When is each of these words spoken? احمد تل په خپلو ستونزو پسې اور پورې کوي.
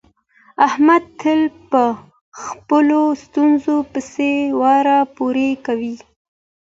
احمد 0.67 1.03
تل 1.19 1.41
په 1.69 1.83
خپلو 2.43 3.01
ستونزو 3.23 3.75
پسې 3.91 4.31
اور 4.63 4.85
پورې 5.15 5.49
کوي. 5.65 5.95